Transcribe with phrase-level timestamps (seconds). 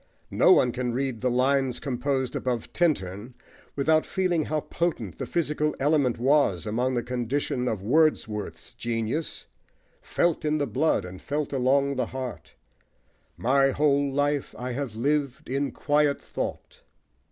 [0.31, 3.35] No one can read the Lines composed above Tintern
[3.75, 9.45] without feeling how potent the physical element was among the conditions of Wordsworth's genius
[10.01, 12.55] "felt in the blood and felt along the heart."
[13.37, 16.81] My whole life I have lived in quiet thought!